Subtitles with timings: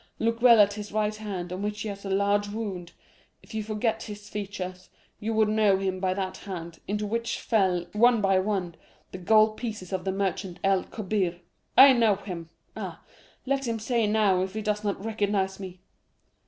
[0.17, 2.93] Look well at his right hand, on which he has a large wound;
[3.43, 4.89] if you forgot his features,
[5.19, 8.73] you would know him by that hand, into which fell, one by one,
[9.11, 11.39] the gold pieces of the merchant El Kobbir!"
[11.77, 12.49] I know him!
[12.75, 13.03] Ah,
[13.45, 15.81] let him say now if he does not recognize me!